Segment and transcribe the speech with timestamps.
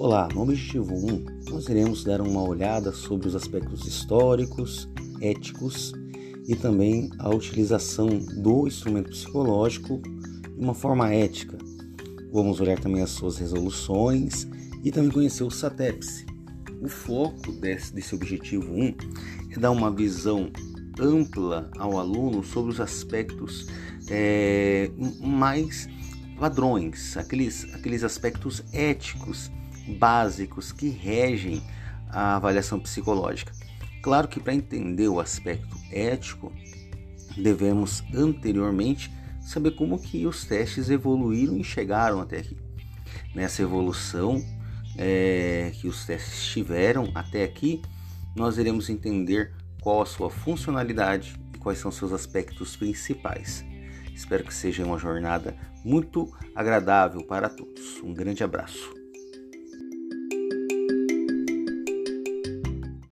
[0.00, 4.88] Olá, no objetivo 1, nós iremos dar uma olhada sobre os aspectos históricos,
[5.20, 5.92] éticos
[6.46, 8.06] e também a utilização
[8.40, 11.58] do instrumento psicológico de uma forma ética.
[12.32, 14.46] Vamos olhar também as suas resoluções
[14.84, 16.24] e também conhecer o SATEPS.
[16.80, 18.94] O foco desse, desse objetivo 1
[19.50, 20.48] é dar uma visão
[21.00, 23.66] ampla ao aluno sobre os aspectos
[24.08, 25.88] é, mais
[26.38, 29.50] padrões, aqueles, aqueles aspectos éticos
[29.88, 31.62] básicos que regem
[32.10, 33.52] a avaliação psicológica.
[34.02, 36.52] Claro que para entender o aspecto ético,
[37.36, 42.56] devemos anteriormente saber como que os testes evoluíram e chegaram até aqui.
[43.34, 44.44] Nessa evolução
[44.96, 47.80] é, que os testes tiveram até aqui,
[48.36, 53.64] nós iremos entender qual a sua funcionalidade e quais são seus aspectos principais.
[54.14, 58.00] Espero que seja uma jornada muito agradável para todos.
[58.02, 58.97] Um grande abraço.